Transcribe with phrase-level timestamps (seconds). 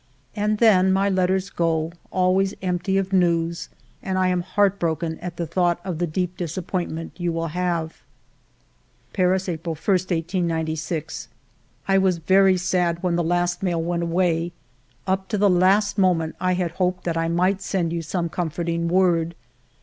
[0.35, 3.69] And then my letters go, always empty of news,
[4.01, 8.01] and I am heart broken at the thought of the deep disappointment you will have."...
[9.13, 11.27] Paris, April i, 1896."
[11.87, 14.53] I was very sad when the last mail went away.
[15.05, 18.87] Up to the last moment I had hoped that I might send you some comforting
[18.87, 19.35] word.